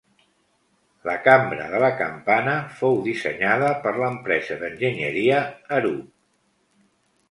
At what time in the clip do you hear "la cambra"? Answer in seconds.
1.09-1.67